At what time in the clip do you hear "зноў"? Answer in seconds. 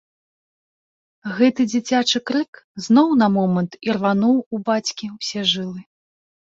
2.87-3.07